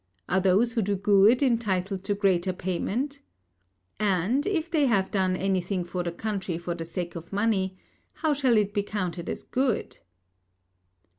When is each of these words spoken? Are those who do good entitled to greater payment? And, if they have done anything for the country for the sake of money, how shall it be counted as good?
Are 0.27 0.41
those 0.41 0.71
who 0.71 0.81
do 0.81 0.95
good 0.95 1.43
entitled 1.43 2.03
to 2.05 2.15
greater 2.15 2.51
payment? 2.53 3.19
And, 3.99 4.47
if 4.47 4.67
they 4.67 4.87
have 4.87 5.11
done 5.11 5.35
anything 5.35 5.83
for 5.83 6.01
the 6.01 6.11
country 6.11 6.57
for 6.57 6.73
the 6.73 6.85
sake 6.85 7.15
of 7.15 7.31
money, 7.31 7.77
how 8.13 8.33
shall 8.33 8.57
it 8.57 8.73
be 8.73 8.81
counted 8.81 9.29
as 9.29 9.43
good? 9.43 9.99